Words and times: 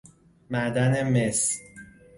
معدن 0.49 1.03
مس 1.13 1.59